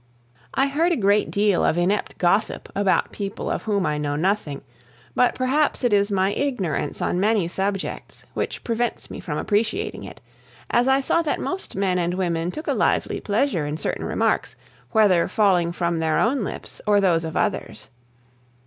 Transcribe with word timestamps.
I 0.55 0.65
heard 0.65 0.91
a 0.91 0.95
great 0.97 1.29
deal 1.29 1.63
of 1.63 1.77
inept 1.77 2.17
gossip 2.17 2.69
about 2.73 3.11
people 3.11 3.51
of 3.51 3.65
whom 3.65 3.85
I 3.85 3.99
know 3.99 4.15
nothing; 4.15 4.63
but 5.13 5.35
perhaps 5.35 5.83
it 5.83 5.93
is 5.93 6.09
my 6.09 6.31
ignorance 6.31 7.03
on 7.03 7.19
many 7.19 7.47
subjects 7.47 8.23
which 8.33 8.63
prevents 8.63 9.11
me 9.11 9.19
from 9.19 9.37
appreciating 9.37 10.03
it, 10.03 10.19
as 10.71 10.87
I 10.87 11.01
saw 11.01 11.21
that 11.21 11.39
most 11.39 11.75
men 11.75 11.99
and 11.99 12.15
women 12.15 12.49
took 12.49 12.65
a 12.65 12.73
lively 12.73 13.19
pleasure 13.19 13.67
in 13.67 13.77
certain 13.77 14.05
remarks, 14.05 14.55
whether 14.91 15.27
falling 15.27 15.71
from 15.71 15.99
their 15.99 16.17
own 16.17 16.43
lips 16.43 16.81
or 16.87 16.99
those 16.99 17.23
of 17.23 17.37
others. 17.37 17.89